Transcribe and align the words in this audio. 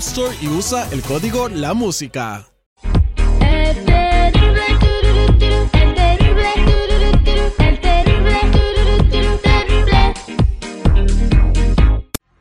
Store 0.00 0.34
y 0.40 0.48
usa 0.48 0.88
el 0.92 1.02
código 1.02 1.48
La 1.50 1.74
Música. 1.74 2.46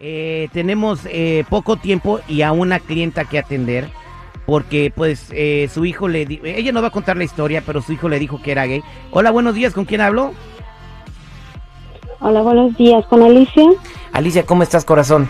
Eh, 0.02 0.48
tenemos 0.54 1.02
eh, 1.06 1.44
poco 1.50 1.76
tiempo 1.76 2.22
y 2.28 2.42
a 2.42 2.54
una 2.54 2.80
clienta 2.80 3.26
que 3.26 3.38
atender 3.38 3.90
porque 4.46 4.92
pues 4.96 5.28
eh, 5.32 5.70
su 5.74 5.84
hijo 5.86 6.08
le 6.08 6.26
di- 6.26 6.40
ella 6.44 6.72
no 6.72 6.82
va 6.82 6.88
a 6.88 6.92
contar 6.92 7.18
la 7.18 7.26
historia 7.26 7.62
pero 7.66 7.82
su 7.82 7.92
hijo 7.92 8.08
le 8.08 8.18
dijo 8.18 8.42
que 8.42 8.54
era 8.54 8.66
gay 8.66 8.82
hola 9.12 9.30
buenos 9.32 9.56
días 9.56 9.74
con 9.74 9.86
quién 9.86 10.02
hablo 10.02 10.34
Hola, 12.22 12.42
buenos 12.42 12.76
días. 12.76 13.06
¿Con 13.06 13.24
Alicia? 13.24 13.64
Alicia 14.12 14.46
cómo 14.46 14.62
estás 14.62 14.84
corazón 14.84 15.30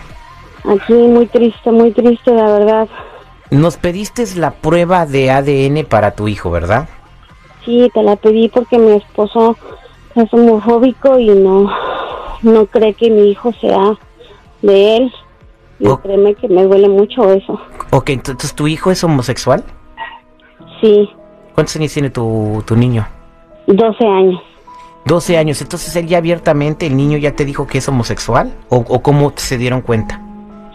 Aquí 0.64 0.92
muy 0.92 1.26
triste, 1.26 1.70
muy 1.70 1.90
triste, 1.92 2.32
la 2.32 2.44
verdad. 2.58 2.88
nos 3.50 3.76
pediste 3.76 4.24
la 4.36 4.50
prueba 4.52 5.06
de 5.06 5.30
ADN 5.30 5.84
para 5.88 6.12
tu 6.12 6.28
hijo 6.28 6.50
verdad 6.50 6.88
Sí, 7.64 7.90
te 7.92 8.02
la 8.02 8.16
pedí 8.16 8.48
porque 8.48 8.78
mi 8.78 8.92
esposo 8.92 9.56
es 10.14 10.32
homofóbico 10.32 11.18
y 11.18 11.28
no, 11.28 11.70
no 12.42 12.66
cree 12.66 12.94
que 12.94 13.10
mi 13.10 13.30
hijo 13.30 13.52
sea 13.60 13.98
de 14.62 14.96
él. 14.98 15.12
Y 15.78 15.86
Oh. 15.88 15.98
créeme 16.00 16.34
que 16.34 16.46
me 16.48 16.62
duele 16.64 16.88
mucho 16.88 17.30
eso. 17.32 17.58
Ok, 17.90 18.10
entonces 18.10 18.54
tu 18.54 18.66
hijo 18.68 18.90
es 18.90 19.02
homosexual 19.04 19.64
Sí, 20.80 21.08
cuántos 21.54 21.76
años 21.76 21.92
tiene 21.92 22.10
tu, 22.10 22.62
tu 22.66 22.76
niño 22.76 23.06
12 23.66 24.04
años. 24.06 24.40
12 25.06 25.36
años 25.38 25.60
entonces 25.62 25.94
él 25.96 26.06
ya 26.06 26.18
abiertamente 26.18 26.86
el 26.86 26.96
niño 26.96 27.16
ya 27.18 27.34
te 27.34 27.44
dijo 27.46 27.66
que 27.66 27.78
es 27.78 27.88
homosexual 27.88 28.52
o, 28.68 28.76
o 28.76 29.02
cómo 29.02 29.32
se 29.36 29.56
dieron 29.58 29.80
cuenta 29.80 30.20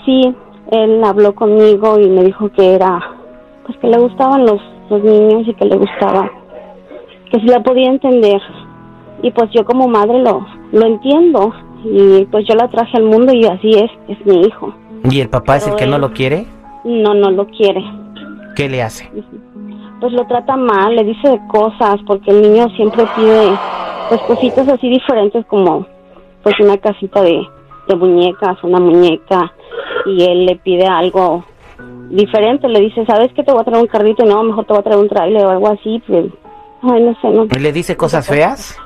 Sí, 0.06 0.36
él 0.72 1.04
habló 1.04 1.34
conmigo 1.36 2.00
y 2.00 2.10
me 2.10 2.24
dijo 2.24 2.50
que 2.50 2.76
era, 2.76 3.00
pues 3.66 3.78
que 3.80 3.88
le 3.88 3.98
gustaban 3.98 4.46
los, 4.46 4.62
los 4.90 5.04
niños 5.04 5.48
y 5.48 5.54
que 5.54 5.66
le 5.66 5.78
gustaba, 5.78 6.30
que 7.32 7.40
si 7.40 7.48
la 7.48 7.62
podía 7.64 7.90
entender. 7.90 8.42
Y 9.22 9.32
pues 9.32 9.50
yo 9.52 9.66
como 9.66 9.88
madre 9.88 10.20
lo, 10.20 10.46
lo 10.72 10.86
entiendo 10.86 11.54
y 11.84 12.26
pues 12.26 12.46
yo 12.48 12.56
la 12.56 12.68
traje 12.70 12.98
al 12.98 13.04
mundo 13.06 13.34
y 13.34 13.46
así 13.46 13.72
es, 13.72 13.92
es 14.08 14.26
mi 14.26 14.42
hijo. 14.42 14.74
y 15.10 15.20
el 15.22 15.30
papá 15.30 15.58
es 15.58 15.68
el 15.68 15.76
que 15.76 15.86
no 15.88 15.98
lo 16.00 16.12
quiere 16.12 16.46
No, 16.84 17.14
no 17.14 17.30
lo 17.32 17.46
quiere. 17.48 17.84
qué 18.56 18.68
le 18.70 18.82
hace 18.82 19.10
Pues 20.00 20.12
lo 20.14 20.26
trata 20.28 20.56
mal, 20.58 20.96
le 20.96 21.04
dice 21.04 21.40
cosas 21.48 21.98
porque 22.08 22.32
el 22.32 22.42
niño 22.42 22.68
siempre 22.76 23.06
pide 23.16 23.52
pues 24.10 24.22
cositas 24.22 24.68
así 24.68 24.90
diferentes 24.90 25.46
como 25.46 25.86
pues 26.44 26.56
una 26.60 26.78
casita 26.78 27.22
de, 27.22 27.40
de 27.88 27.96
muñecas, 27.96 28.58
una 28.64 28.80
muñeca 28.80 29.52
y 30.06 30.24
él 30.24 30.46
le 30.46 30.56
pide 30.58 30.86
algo 30.88 31.44
diferente, 32.10 32.68
le 32.68 32.80
dice, 32.80 33.06
¿sabes 33.06 33.32
qué 33.34 33.44
te 33.44 33.52
voy 33.52 33.62
a 33.62 33.66
traer 33.66 33.82
un 33.82 33.88
carrito? 33.88 34.24
Y 34.26 34.30
no, 34.30 34.44
mejor 34.44 34.66
te 34.66 34.74
voy 34.74 34.80
a 34.80 34.84
traer 34.84 35.00
un 35.00 35.10
trailer 35.10 35.46
o 35.46 35.50
algo 35.50 35.68
así, 35.70 36.02
pues, 36.08 36.26
ay, 36.84 37.02
no 37.04 37.16
sé, 37.22 37.30
no. 37.30 37.46
le 37.46 37.74
dice 37.74 37.98
cosas 37.98 38.28
feas 38.28 38.78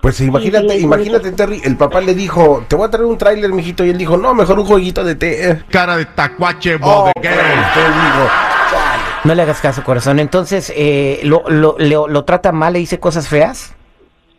Pues 0.00 0.20
imagínate, 0.20 0.68
sí, 0.70 0.78
sí. 0.78 0.84
imagínate, 0.84 1.32
Terry, 1.32 1.60
el 1.64 1.76
papá 1.76 2.00
le 2.00 2.14
dijo, 2.14 2.62
te 2.68 2.76
voy 2.76 2.86
a 2.86 2.90
traer 2.90 3.06
un 3.06 3.18
tráiler, 3.18 3.52
mijito, 3.52 3.84
y 3.84 3.90
él 3.90 3.98
dijo, 3.98 4.16
no, 4.16 4.34
mejor 4.34 4.58
un 4.58 4.66
jueguito 4.66 5.02
de 5.02 5.14
té. 5.14 5.62
Cara 5.70 5.96
de 5.96 6.04
tacuache 6.04 6.76
Oh, 6.82 7.10
chale. 7.22 9.02
No 9.24 9.34
le 9.34 9.42
hagas 9.42 9.60
caso, 9.60 9.82
corazón. 9.82 10.18
Entonces, 10.18 10.72
eh, 10.76 11.20
lo, 11.24 11.42
lo, 11.48 11.76
lo, 11.78 12.08
lo 12.08 12.24
trata 12.24 12.52
mal, 12.52 12.74
le 12.74 12.80
dice 12.80 13.00
cosas 13.00 13.28
feas. 13.28 13.74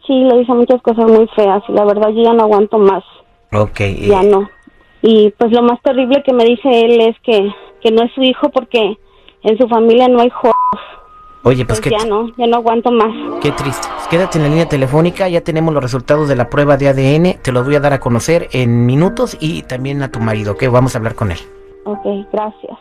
Sí, 0.05 0.13
le 0.13 0.37
dice 0.37 0.53
muchas 0.53 0.81
cosas 0.83 1.07
muy 1.09 1.27
feas 1.35 1.63
y 1.67 1.71
la 1.71 1.83
verdad 1.85 2.09
yo 2.09 2.23
ya 2.23 2.33
no 2.33 2.43
aguanto 2.43 2.77
más. 2.77 3.03
Ok. 3.51 3.79
eh, 3.79 4.07
ya 4.07 4.21
no. 4.21 4.47
Y 5.07 5.29
pues 5.37 5.51
lo 5.51 5.61
más 5.61 5.79
terrible 5.83 6.23
que 6.23 6.33
me 6.33 6.43
dice 6.45 6.67
él 6.67 6.99
es 6.99 7.15
que, 7.21 7.47
que 7.79 7.91
no 7.91 8.03
es 8.03 8.11
su 8.13 8.23
hijo 8.23 8.49
porque 8.49 8.97
en 9.43 9.57
su 9.57 9.67
familia 9.67 10.07
no 10.07 10.19
hay 10.19 10.27
hijos. 10.27 10.51
Oye, 11.43 11.63
pues 11.63 11.79
Pues 11.79 11.93
qué, 11.93 11.99
ya 11.99 12.09
no, 12.09 12.31
ya 12.37 12.47
no 12.47 12.55
aguanto 12.57 12.91
más. 12.91 13.13
qué 13.39 13.51
triste. 13.51 13.87
Pues 13.93 14.07
quédate 14.07 14.39
en 14.39 14.45
la 14.45 14.49
línea 14.49 14.67
telefónica, 14.67 15.29
ya 15.29 15.41
tenemos 15.41 15.75
los 15.75 15.83
resultados 15.83 16.27
de 16.27 16.35
la 16.35 16.49
prueba 16.49 16.75
de 16.75 16.87
ADN. 16.87 17.39
Te 17.43 17.51
los 17.51 17.63
voy 17.65 17.75
a 17.75 17.79
dar 17.79 17.93
a 17.93 17.99
conocer 17.99 18.47
en 18.51 18.87
minutos 18.87 19.37
y 19.39 19.61
también 19.61 20.01
a 20.01 20.11
tu 20.11 20.19
marido, 20.19 20.57
que 20.57 20.67
vamos 20.69 20.95
a 20.95 20.97
hablar 20.97 21.13
con 21.13 21.31
él. 21.31 21.37
Ok, 21.83 22.03
gracias. 22.33 22.79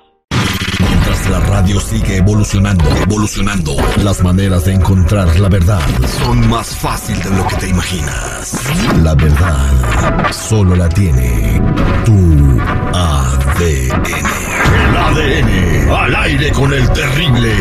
La 1.31 1.41
radio 1.41 1.81
sigue 1.81 2.19
evolucionando, 2.19 2.85
evolucionando, 2.97 3.75
las 4.03 4.23
maneras 4.23 4.67
de 4.67 4.75
encontrar 4.75 5.39
la 5.41 5.49
verdad 5.49 5.81
son 6.23 6.49
más 6.49 6.77
fácil 6.77 7.21
de 7.23 7.31
lo 7.31 7.47
que 7.47 7.57
te 7.57 7.69
imaginas. 7.69 8.61
La 9.03 9.15
verdad 9.15 10.31
solo 10.31 10.77
la 10.77 10.89
tiene 10.89 11.61
tu 12.05 12.61
ADN. 12.93 14.03
El 14.75 14.97
ADN 14.97 15.91
al 15.91 16.17
aire 16.17 16.53
con 16.53 16.73
el 16.73 16.91
terrible. 16.93 17.55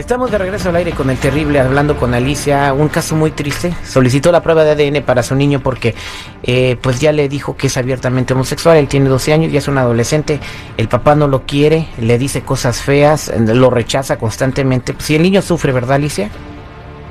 Estamos 0.00 0.30
de 0.30 0.38
regreso 0.38 0.70
al 0.70 0.76
aire 0.76 0.92
con 0.92 1.10
el 1.10 1.18
terrible, 1.18 1.60
hablando 1.60 1.94
con 1.96 2.14
Alicia, 2.14 2.72
un 2.72 2.88
caso 2.88 3.14
muy 3.14 3.32
triste. 3.32 3.74
Solicitó 3.84 4.32
la 4.32 4.42
prueba 4.42 4.64
de 4.64 4.70
ADN 4.72 5.02
para 5.04 5.22
su 5.22 5.34
niño 5.34 5.60
porque 5.60 5.94
eh, 6.42 6.78
pues 6.80 7.00
ya 7.00 7.12
le 7.12 7.28
dijo 7.28 7.54
que 7.54 7.66
es 7.66 7.76
abiertamente 7.76 8.32
homosexual, 8.32 8.78
él 8.78 8.88
tiene 8.88 9.10
12 9.10 9.32
años, 9.34 9.52
ya 9.52 9.58
es 9.58 9.68
un 9.68 9.76
adolescente, 9.76 10.40
el 10.78 10.88
papá 10.88 11.14
no 11.14 11.28
lo 11.28 11.42
quiere, 11.42 11.86
le 12.00 12.16
dice 12.16 12.40
cosas 12.40 12.80
feas, 12.80 13.30
lo 13.46 13.68
rechaza 13.68 14.16
constantemente. 14.18 14.94
Si 14.98 15.16
el 15.16 15.22
niño 15.22 15.42
sufre, 15.42 15.70
¿verdad 15.70 15.96
Alicia? 15.96 16.30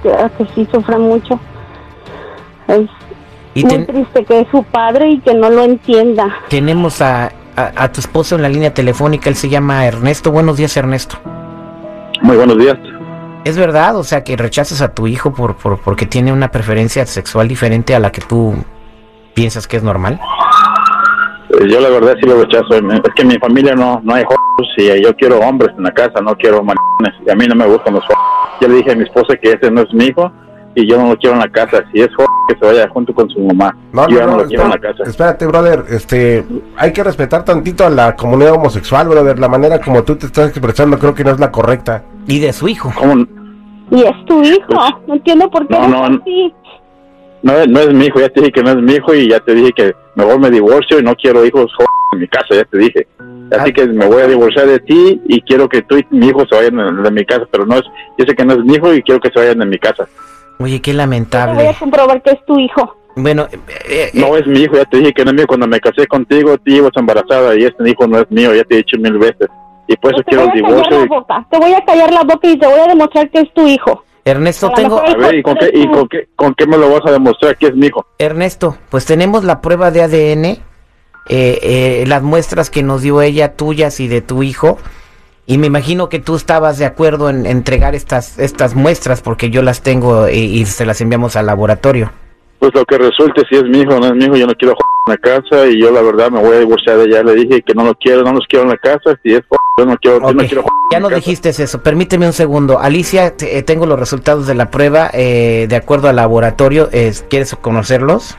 Claro 0.02 0.30
que 0.38 0.46
sí 0.56 0.68
sufre 0.74 0.98
mucho. 0.98 1.40
Es 2.68 2.82
Y 3.54 3.62
muy 3.66 3.70
ten- 3.72 3.86
triste 3.86 4.26
que 4.26 4.40
es 4.42 4.48
su 4.50 4.64
padre 4.64 5.12
y 5.12 5.20
que 5.20 5.36
no 5.36 5.50
lo 5.52 5.64
entienda. 5.64 6.28
tenemos 6.50 7.02
a, 7.04 7.26
a- 7.56 7.72
a 7.76 7.92
tu 7.92 8.00
esposo 8.02 8.36
en 8.36 8.42
la 8.42 8.50
línea 8.50 8.74
telefónica, 8.74 9.30
él 9.30 9.36
se 9.36 9.48
llama 9.48 9.86
Ernesto. 9.86 10.32
Buenos 10.32 10.58
días 10.58 10.76
Ernesto. 10.76 11.18
Muy 12.22 12.36
buenos 12.36 12.58
días. 12.58 12.78
¿Es 13.46 13.58
verdad? 13.58 13.98
O 13.98 14.04
sea, 14.04 14.24
que 14.24 14.36
rechazas 14.36 14.82
a 14.82 14.94
tu 14.94 15.08
hijo 15.08 15.34
por, 15.34 15.56
por 15.56 15.80
porque 15.80 16.06
tiene 16.06 16.32
una 16.34 16.52
preferencia 16.52 17.06
sexual 17.06 17.48
diferente 17.48 17.96
a 17.96 18.00
la 18.00 18.12
que 18.12 18.22
tú 18.22 18.56
piensas 19.34 19.68
que 19.68 19.78
es 19.78 19.84
normal. 19.84 20.20
Yo 21.68 21.80
la 21.80 21.90
verdad 21.90 22.16
sí 22.22 22.28
lo 22.28 22.42
rechazo. 22.42 22.76
Es 22.76 23.14
que 23.16 23.22
en 23.24 23.28
mi 23.30 23.38
familia 23.40 23.74
no, 23.76 24.02
no 24.04 24.14
hay 24.14 24.24
jóvenes 24.24 24.74
y 24.78 25.04
yo 25.04 25.16
quiero 25.16 25.40
hombres 25.40 25.74
en 25.78 25.84
la 25.84 25.92
casa, 25.92 26.22
no 26.22 26.36
quiero 26.36 26.64
maricones. 26.64 27.14
Y 27.26 27.32
a 27.32 27.36
mí 27.36 27.48
no 27.48 27.56
me 27.56 27.66
gustan 27.66 27.96
los 27.96 28.04
jóvenes. 28.04 28.60
Yo 28.62 28.68
le 28.68 28.76
dije 28.76 28.92
a 28.92 28.96
mi 28.96 29.04
esposa 29.04 29.36
que 29.42 29.52
ese 29.52 29.72
no 29.72 29.82
es 29.82 29.94
mi 29.94 30.06
hijo 30.06 30.32
y 30.76 30.88
yo 30.88 30.98
no 30.98 31.10
lo 31.10 31.18
quiero 31.18 31.36
en 31.36 31.42
la 31.42 31.50
casa. 31.50 31.84
Si 31.92 32.02
es 32.02 32.10
joven, 32.16 32.28
que 32.50 32.56
se 32.60 32.66
vaya 32.66 32.88
junto 32.90 33.14
con 33.14 33.30
su 33.30 33.40
mamá. 33.40 33.76
No, 33.92 34.08
yo 34.10 34.16
no, 34.16 34.20
ya 34.20 34.26
no, 34.26 34.32
no, 34.32 34.38
lo 34.44 34.48
quiero 34.48 34.64
en 34.64 34.70
la 34.70 34.78
casa. 34.78 35.04
espérate, 35.06 35.46
brother, 35.48 35.86
este, 35.90 36.46
hay 36.78 36.94
que 36.94 37.04
respetar 37.04 37.44
tantito 37.44 37.86
a 37.86 37.90
la 37.90 38.16
comunidad 38.16 38.54
homosexual, 38.54 39.08
brother, 39.08 39.40
la 39.40 39.50
manera 39.50 39.80
como 39.80 40.04
tú 40.04 40.16
te 40.16 40.28
estás 40.28 40.50
expresando 40.50 41.00
creo 41.00 41.16
que 41.16 41.24
no 41.24 41.32
es 41.32 41.40
la 41.40 41.52
correcta. 41.52 42.04
Y 42.28 42.40
de 42.40 42.54
su 42.54 42.68
hijo. 42.68 42.92
¿Cómo? 42.98 43.26
Y 43.92 44.02
es 44.04 44.26
tu 44.26 44.44
hijo. 44.44 44.74
No 45.08 45.14
entiendo 45.16 45.50
por 45.50 45.68
qué 45.68 45.74
No, 45.74 45.88
no, 45.88 46.10
no. 46.10 46.20
así. 46.22 46.54
No, 47.42 47.54
es- 47.54 47.68
no 47.70 47.80
es 47.80 47.94
mi 47.94 48.06
hijo, 48.06 48.20
ya 48.20 48.30
te 48.30 48.42
dije 48.42 48.52
que 48.52 48.64
no 48.64 48.72
es 48.72 48.76
mi 48.78 48.94
hijo 48.94 49.14
y 49.16 49.30
ya 49.30 49.40
te 49.40 49.54
dije 49.56 49.72
que 49.74 49.94
mejor 50.16 50.40
me 50.40 50.50
divorcio 50.52 51.00
y 51.00 51.04
no 51.04 51.16
quiero 51.16 51.46
hijos 51.46 51.72
en 52.14 52.20
mi 52.20 52.28
casa, 52.28 52.48
ya 52.54 52.66
te 52.66 52.78
dije. 52.78 53.08
Así 53.52 53.70
Ah. 53.72 53.74
que 53.74 53.88
me 53.88 54.06
voy 54.06 54.22
a 54.22 54.28
divorciar 54.28 54.68
de 54.68 54.80
ti 54.80 55.22
y 55.26 55.42
quiero 55.42 55.68
que 55.70 55.82
tú 55.82 55.98
y 55.98 56.06
mi 56.12 56.28
hijo 56.28 56.46
se 56.48 56.56
vayan 56.56 57.02
de, 57.04 57.12
mi 57.12 57.26
casa, 57.26 57.46
pero 57.50 57.66
no 57.66 57.76
es, 57.76 57.84
yo 58.18 58.26
sé 58.26 58.36
que 58.36 58.44
no 58.46 58.54
es 58.54 58.60
mi 58.60 58.74
hijo 58.76 58.94
y 58.94 59.02
quiero 59.02 59.22
que 59.22 59.30
se 59.30 59.40
vayan 59.40 59.60
de 59.60 59.66
mi 59.66 59.78
casa. 59.80 60.08
Oye, 60.60 60.82
qué 60.82 60.92
Te 60.92 60.98
voy 60.98 60.98
lamentable. 60.98 61.70
a 61.70 61.74
comprobar 61.74 62.22
que 62.22 62.32
es 62.32 62.46
tu 62.46 62.60
hijo. 62.60 62.96
Bueno, 63.16 63.48
eh, 63.52 63.58
eh, 63.90 64.12
No 64.14 64.36
es 64.36 64.46
mi 64.46 64.60
hijo, 64.60 64.76
ya 64.76 64.86
te 64.86 64.98
dije 64.98 65.14
que 65.14 65.24
no 65.24 65.32
es 65.32 65.36
mío. 65.38 65.48
Cuando 65.48 65.66
me 65.68 65.80
casé 65.80 66.06
contigo, 66.08 66.58
tú 66.58 66.72
ibas 66.72 66.92
embarazada 66.96 67.56
y 67.56 67.64
este 67.64 67.90
hijo 67.90 68.06
no 68.08 68.20
es 68.20 68.30
mío, 68.30 68.54
ya 68.54 68.64
te 68.66 68.76
he 68.76 68.78
dicho 68.80 68.98
mil 69.00 69.18
veces. 69.18 69.48
Y 69.92 69.98
por 69.98 70.14
eso 70.14 70.22
Pues 70.24 70.26
te 70.26 70.30
quiero 70.36 70.46
voy 70.46 70.60
el 70.60 70.66
a 70.66 70.68
callar 70.68 70.78
divorcio. 70.92 71.00
la 71.00 71.20
boca. 71.20 71.48
Te 71.50 71.58
voy 71.58 71.74
a 71.74 71.84
callar 71.86 72.14
la 72.14 72.22
boca 72.24 72.48
y 72.48 72.58
te 72.60 72.68
voy 72.68 72.80
a 72.80 72.88
demostrar 72.88 73.30
que 73.32 73.40
es 73.40 73.54
tu 73.54 73.68
hijo. 73.68 74.04
Ernesto, 74.24 74.70
tengo... 74.76 75.00
A 75.00 75.16
ver, 75.16 75.36
¿y 75.36 75.42
con 75.42 75.56
qué, 75.56 75.72
y 75.74 75.88
con 75.88 76.08
qué, 76.08 76.28
con 76.36 76.54
qué 76.54 76.68
me 76.68 76.78
lo 76.78 76.92
vas 76.92 77.02
a 77.08 77.12
demostrar 77.12 77.58
que 77.58 77.68
es 77.68 77.76
mi 77.76 77.88
hijo? 77.88 78.06
Ernesto, 78.20 78.78
pues 78.90 79.06
tenemos 79.06 79.44
la 79.44 79.62
prueba 79.62 79.90
de 79.90 80.04
ADN, 80.04 80.46
eh, 80.46 80.60
eh, 81.30 82.04
las 82.08 82.22
muestras 82.22 82.70
que 82.70 82.84
nos 82.84 83.02
dio 83.02 83.22
ella, 83.24 83.56
tuyas 83.56 84.00
y 84.00 84.08
de 84.08 84.22
tu 84.22 84.44
hijo. 84.44 84.78
Y 85.48 85.58
me 85.58 85.66
imagino 85.66 86.10
que 86.10 86.20
tú 86.20 86.36
estabas 86.36 86.78
de 86.78 86.86
acuerdo 86.86 87.32
en 87.32 87.48
entregar 87.48 87.96
estas, 87.96 88.38
estas 88.38 88.76
muestras 88.76 89.24
porque 89.24 89.50
yo 89.50 89.64
las 89.64 89.82
tengo 89.82 90.30
y, 90.30 90.34
y 90.38 90.66
se 90.68 90.86
las 90.86 91.02
enviamos 91.02 91.36
al 91.36 91.48
laboratorio. 91.48 92.12
Pues 92.60 92.72
lo 92.76 92.86
que 92.86 92.98
resulte, 93.00 93.42
si 93.50 93.56
es 93.56 93.64
mi 93.64 93.80
hijo 93.80 93.96
o 93.96 94.00
no 94.00 94.08
es 94.08 94.14
mi 94.16 94.26
hijo, 94.26 94.36
yo 94.36 94.46
no 94.46 94.54
quiero 94.54 94.76
en 95.08 95.12
la 95.14 95.18
casa 95.18 95.66
y 95.66 95.82
yo 95.82 95.90
la 95.92 96.02
verdad 96.04 96.30
me 96.30 96.40
voy 96.42 96.58
a 96.58 96.60
divorciar 96.60 96.98
de 96.98 97.06
ella. 97.06 97.24
Le 97.24 97.34
dije 97.34 97.62
que 97.64 97.74
no 97.74 97.84
lo 97.84 97.96
quiero, 97.96 98.22
no 98.22 98.34
los 98.34 98.46
quiero 98.48 98.66
en 98.66 98.72
la 98.72 98.78
casa. 98.78 99.18
Si 99.24 99.34
es 99.34 99.42
yo 99.78 99.86
no 99.86 99.98
quiero, 99.98 100.20
yo 100.20 100.34
no 100.34 100.42
Ok, 100.42 100.48
quiero 100.48 100.64
Ya 100.92 100.98
en 100.98 101.04
nos 101.04 101.12
la 101.12 101.18
casa. 101.18 101.30
dijiste 101.30 101.50
eso, 101.50 101.82
permíteme 101.84 102.26
un 102.26 102.34
segundo. 102.34 102.80
Alicia, 102.80 103.36
te- 103.38 103.58
eh, 103.58 103.64
tengo 103.64 103.86
los 103.86 104.00
resultados 104.00 104.48
de 104.48 104.56
la 104.56 104.70
prueba 104.72 105.10
eh, 105.14 105.68
de 105.70 105.76
acuerdo 105.76 106.10
al 106.10 106.16
laboratorio. 106.18 106.90
eh, 106.92 107.14
¿Quieres 107.30 107.56
conocerlos? 107.56 108.36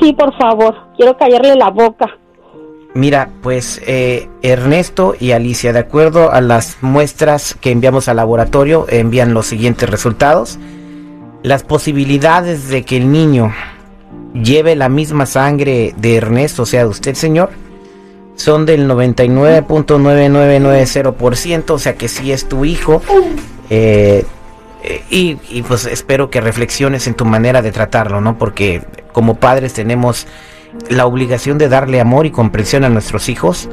Sí, 0.00 0.12
por 0.12 0.36
favor. 0.38 0.74
Quiero 0.96 1.16
callarle 1.16 1.54
la 1.56 1.70
boca. 1.70 2.06
Mira, 2.94 3.28
pues 3.42 3.80
eh, 3.86 4.28
Ernesto 4.42 5.14
y 5.18 5.32
Alicia, 5.32 5.72
de 5.72 5.80
acuerdo 5.80 6.30
a 6.32 6.40
las 6.40 6.78
muestras 6.80 7.56
que 7.60 7.72
enviamos 7.72 8.08
al 8.08 8.16
laboratorio, 8.16 8.86
envían 8.88 9.34
los 9.34 9.46
siguientes 9.46 9.90
resultados. 9.90 10.58
Las 11.42 11.64
posibilidades 11.64 12.68
de 12.68 12.84
que 12.84 12.96
el 12.96 13.10
niño 13.10 13.52
lleve 14.32 14.76
la 14.76 14.88
misma 14.88 15.26
sangre 15.26 15.92
de 15.96 16.16
Ernesto, 16.16 16.62
o 16.62 16.66
sea, 16.66 16.84
de 16.84 16.88
usted, 16.88 17.14
señor, 17.14 17.50
son 18.36 18.66
del 18.66 18.88
99.9990%, 18.88 21.70
o 21.70 21.78
sea 21.78 21.94
que 21.94 22.08
sí 22.08 22.32
es 22.32 22.48
tu 22.48 22.64
hijo. 22.64 23.00
Eh, 23.70 24.24
y, 25.10 25.38
y, 25.48 25.62
pues 25.62 25.86
espero 25.86 26.28
que 26.28 26.42
reflexiones 26.42 27.06
en 27.06 27.14
tu 27.14 27.24
manera 27.24 27.62
de 27.62 27.72
tratarlo, 27.72 28.20
¿no? 28.20 28.36
Porque 28.36 28.82
como 29.12 29.36
padres 29.36 29.72
tenemos 29.72 30.26
la 30.90 31.06
obligación 31.06 31.56
de 31.56 31.68
darle 31.68 32.00
amor 32.00 32.26
y 32.26 32.30
comprensión 32.30 32.84
a 32.84 32.90
nuestros 32.90 33.28
hijos 33.28 33.68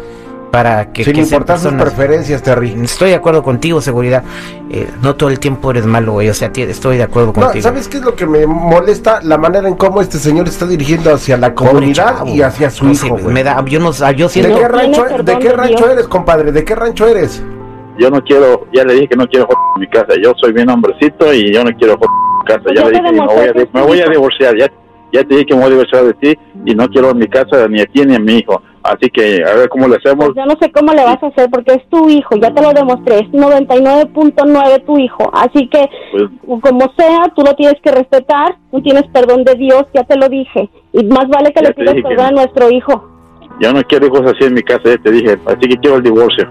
para 0.51 0.91
que, 0.91 1.03
Sin 1.05 1.13
que 1.13 1.21
importar 1.21 1.57
sus 1.57 1.71
preferencias, 1.73 2.43
Terry. 2.43 2.75
Estoy 2.83 3.09
de 3.11 3.15
acuerdo 3.15 3.41
contigo, 3.41 3.79
seguridad. 3.81 4.23
Eh, 4.69 4.87
no 5.01 5.15
todo 5.15 5.29
el 5.29 5.39
tiempo 5.39 5.71
eres 5.71 5.85
malo, 5.85 6.13
güey. 6.13 6.29
O 6.29 6.33
sea, 6.33 6.51
estoy 6.53 6.97
de 6.97 7.03
acuerdo 7.03 7.27
No, 7.29 7.33
contigo. 7.41 7.63
¿sabes 7.63 7.87
qué 7.87 7.97
es 7.97 8.03
lo 8.03 8.15
que 8.15 8.25
me 8.25 8.45
molesta? 8.45 9.21
La 9.23 9.37
manera 9.37 9.67
en 9.69 9.75
cómo 9.75 10.01
este 10.01 10.17
señor 10.17 10.47
está 10.47 10.65
dirigiendo 10.67 11.13
hacia 11.13 11.37
la 11.37 11.53
comunidad 11.55 12.17
chavo. 12.17 12.29
y 12.29 12.41
hacia 12.41 12.69
su 12.69 12.85
No 12.85 12.91
hijo. 12.91 13.17
sé, 13.17 13.23
me 13.27 13.43
da, 13.43 13.63
yo 13.65 13.79
no, 13.79 13.91
ah, 14.01 14.11
yo 14.11 14.25
¿De 14.27 14.33
siento. 14.33 14.49
qué 14.57 14.65
Tiene 14.65 14.67
rancho, 14.67 15.03
perdón 15.03 15.25
de 15.25 15.39
qué 15.39 15.47
de 15.47 15.53
rancho 15.55 15.89
eres, 15.89 16.07
compadre? 16.07 16.51
¿De 16.51 16.65
qué 16.65 16.75
rancho 16.75 17.07
eres? 17.07 17.41
Yo 17.97 18.09
no 18.09 18.21
quiero, 18.21 18.67
ya 18.73 18.83
le 18.83 18.93
dije 18.95 19.07
que 19.09 19.15
no 19.15 19.27
quiero 19.27 19.47
en 19.75 19.81
mi 19.81 19.87
casa. 19.87 20.13
Yo 20.21 20.33
soy 20.35 20.51
bien 20.51 20.69
hombrecito 20.69 21.33
y 21.33 21.53
yo 21.53 21.63
no 21.63 21.71
quiero 21.77 21.93
en 21.93 21.99
mi 21.99 22.45
casa. 22.45 22.61
Pues 22.63 22.75
Ya 22.75 22.81
ya 22.83 22.89
le 22.89 22.91
dije 22.91 23.03
que 23.05 23.11
me 23.13 23.25
voy 23.25 23.47
a, 23.47 23.53
me 23.73 23.81
voy 23.81 24.09
divorciar. 24.11 24.57
Ya, 24.57 24.67
ya 25.13 25.23
te 25.23 25.33
dije 25.33 25.45
que 25.45 25.53
me 25.55 25.61
voy 25.61 25.67
a 25.67 25.71
divorciar 25.71 26.03
de 26.05 26.13
ti 26.15 26.39
y 26.65 26.75
no 26.75 26.87
quiero 26.89 27.11
en 27.11 27.17
mi 27.19 27.27
casa 27.27 27.67
ni 27.69 27.79
a 27.81 27.85
ti 27.85 28.01
ni 28.05 28.15
a 28.15 28.19
mi 28.19 28.37
hijo. 28.39 28.61
Así 28.83 29.09
que 29.11 29.43
a 29.43 29.55
ver 29.55 29.69
cómo 29.69 29.87
le 29.87 29.97
hacemos. 29.97 30.27
Pues 30.27 30.37
yo 30.37 30.45
no 30.45 30.57
sé 30.59 30.71
cómo 30.71 30.93
le 30.93 31.03
vas 31.03 31.21
a 31.21 31.27
hacer 31.27 31.49
porque 31.51 31.73
es 31.73 31.89
tu 31.89 32.09
hijo. 32.09 32.35
Ya 32.41 32.53
te 32.53 32.61
lo 32.61 32.73
demostré. 32.73 33.19
Es 33.19 33.29
99.9 33.29 34.85
tu 34.85 34.97
hijo. 34.97 35.29
Así 35.33 35.67
que, 35.67 35.89
Pues, 36.11 36.61
como 36.61 36.91
sea, 36.97 37.31
tú 37.35 37.43
lo 37.43 37.53
tienes 37.53 37.79
que 37.83 37.91
respetar. 37.91 38.57
Tú 38.71 38.81
tienes 38.81 39.03
perdón 39.13 39.43
de 39.43 39.55
Dios. 39.55 39.85
Ya 39.93 40.03
te 40.03 40.17
lo 40.17 40.29
dije. 40.29 40.69
Y 40.93 41.03
más 41.05 41.27
vale 41.29 41.53
que 41.53 41.61
le 41.61 41.73
pidas 41.73 41.95
que 41.95 42.01
perdón 42.01 42.25
a 42.25 42.31
nuestro 42.31 42.69
hijo. 42.71 43.07
yo 43.59 43.71
no 43.71 43.83
quiero 43.83 44.07
hijos 44.07 44.21
así 44.25 44.45
en 44.45 44.55
mi 44.55 44.63
casa, 44.63 44.83
ya 44.85 44.97
te 44.97 45.11
dije. 45.11 45.37
Así 45.45 45.59
que 45.69 45.77
quiero 45.77 45.97
el 45.97 46.03
divorcio. 46.03 46.49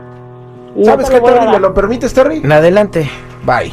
No 0.76 0.85
¿Sabes 0.85 1.11
qué, 1.11 1.21
Terry? 1.21 1.49
¿Me 1.49 1.59
lo 1.59 1.75
permites, 1.75 2.15
Terry? 2.15 2.43
Adelante. 2.49 3.11
Bye. 3.44 3.73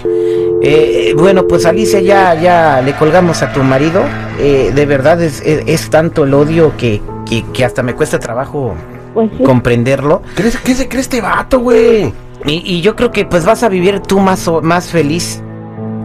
Eh, 0.63 1.13
bueno, 1.15 1.45
pues 1.47 1.65
Alicia, 1.67 1.99
ya, 1.99 2.33
ya 2.33 2.81
le 2.81 2.93
colgamos 2.93 3.43
a 3.43 3.53
tu 3.53 3.61
marido. 3.61 4.01
Eh, 4.39 4.71
de 4.73 4.85
verdad 4.87 5.21
es, 5.21 5.41
es, 5.45 5.63
es 5.67 5.89
tanto 5.91 6.23
el 6.23 6.33
odio 6.33 6.73
que, 6.77 7.01
que, 7.27 7.43
que 7.53 7.65
hasta 7.65 7.83
me 7.83 7.93
cuesta 7.95 8.19
trabajo 8.19 8.73
Pues 9.13 9.29
sí. 9.37 9.43
comprenderlo. 9.43 10.21
¿Crees- 10.35 10.57
¿Qué 10.57 10.73
se 10.75 10.87
cree 10.87 11.01
este 11.01 11.21
vato, 11.21 11.59
güey? 11.59 12.13
Y, 12.45 12.61
y 12.65 12.81
yo 12.81 12.95
creo 12.95 13.11
que 13.11 13.25
pues 13.25 13.45
vas 13.45 13.63
a 13.63 13.69
vivir 13.69 13.99
tú 14.01 14.19
más, 14.19 14.47
o- 14.47 14.61
más 14.61 14.89
feliz 14.89 15.41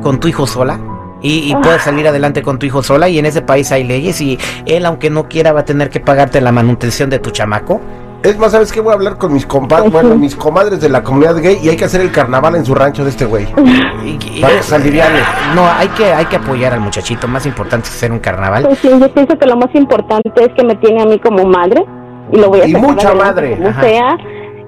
con 0.02 0.18
tu 0.20 0.28
hijo 0.28 0.46
sola. 0.46 0.80
Y, 1.24 1.52
y 1.52 1.54
puedes 1.62 1.82
salir 1.82 2.08
adelante 2.08 2.42
con 2.42 2.58
tu 2.58 2.66
hijo 2.66 2.82
sola. 2.82 3.08
Y 3.08 3.18
en 3.18 3.26
ese 3.26 3.42
país 3.42 3.70
hay 3.70 3.84
leyes. 3.84 4.20
Y 4.20 4.38
él, 4.66 4.84
aunque 4.86 5.08
no 5.08 5.28
quiera, 5.28 5.52
va 5.52 5.60
a 5.60 5.64
tener 5.64 5.88
que 5.88 6.00
pagarte 6.00 6.40
la 6.40 6.50
manutención 6.50 7.10
de 7.10 7.20
tu 7.20 7.30
chamaco. 7.30 7.80
Es 8.22 8.38
más, 8.38 8.52
¿sabes 8.52 8.70
qué? 8.72 8.80
Voy 8.80 8.92
a 8.92 8.94
hablar 8.94 9.18
con 9.18 9.32
mis 9.32 9.44
compadres, 9.44 9.90
bueno, 9.90 10.14
mis 10.14 10.36
comadres 10.36 10.80
de 10.80 10.88
la 10.88 11.02
comunidad 11.02 11.40
gay 11.42 11.58
y 11.60 11.68
hay 11.68 11.76
que 11.76 11.84
hacer 11.86 12.00
el 12.00 12.12
carnaval 12.12 12.54
en 12.54 12.64
su 12.64 12.74
rancho 12.74 13.02
de 13.02 13.10
este 13.10 13.24
güey. 13.24 13.46
Para 14.40 14.56
que 14.56 14.62
se 14.62 14.74
aliviane. 14.74 15.18
No, 15.54 15.66
hay 15.66 15.88
que, 15.88 16.04
hay 16.12 16.26
que 16.26 16.36
apoyar 16.36 16.72
al 16.72 16.80
muchachito. 16.80 17.26
Más 17.26 17.46
importante 17.46 17.88
es 17.88 17.94
hacer 17.94 18.12
un 18.12 18.20
carnaval. 18.20 18.64
Pues 18.64 18.78
sí, 18.78 18.88
yo 18.88 19.12
pienso 19.12 19.36
que 19.36 19.46
lo 19.46 19.56
más 19.56 19.74
importante 19.74 20.30
es 20.36 20.50
que 20.56 20.64
me 20.64 20.76
tiene 20.76 21.02
a 21.02 21.06
mí 21.06 21.18
como 21.18 21.44
madre 21.44 21.84
y 22.32 22.36
lo 22.38 22.48
voy 22.48 22.60
a 22.60 22.66
Y 22.66 22.72
sacar 22.72 22.88
mucha 22.90 23.14
madre, 23.14 23.56
como 23.56 23.68
ajá. 23.68 23.82
sea 23.82 24.16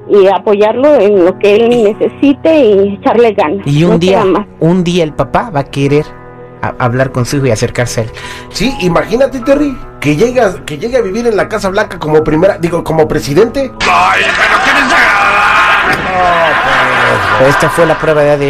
y 0.09 0.27
apoyarlo 0.27 0.97
en 0.97 1.25
lo 1.25 1.39
que 1.39 1.57
él 1.57 1.85
necesite 1.85 2.59
y 2.59 2.95
echarle 3.01 3.33
ganas. 3.33 3.67
Y 3.67 3.85
un 3.85 3.93
No 3.93 3.99
día, 3.99 4.25
un 4.61 4.85
día 4.85 5.05
el 5.05 5.15
papá 5.15 5.51
va 5.55 5.61
a 5.61 5.65
querer 5.65 6.05
a- 6.69 6.75
hablar 6.85 7.13
con 7.13 7.25
su 7.27 7.37
hijo 7.37 7.47
y 7.47 7.51
acercarse 7.51 8.01
a 8.01 8.05
él. 8.05 8.13
Sí, 8.51 8.75
imagínate, 8.81 9.41
Terry, 9.41 9.77
que 10.01 10.17
llega, 10.17 10.65
que 10.65 10.79
llegue 10.79 10.97
a 10.97 11.01
vivir 11.03 11.27
en 11.27 11.37
la 11.37 11.49
Casa 11.49 11.69
Blanca 11.69 11.99
como 11.99 12.23
primera, 12.25 12.59
digo, 12.59 12.83
como 12.85 13.07
presidente. 13.09 13.73
Esta 17.49 17.69
fue 17.69 17.85
la 17.87 17.99
prueba 17.99 18.23
de 18.23 18.31
ADN. 18.31 18.45